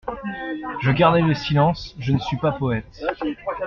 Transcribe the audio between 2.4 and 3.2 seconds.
poète.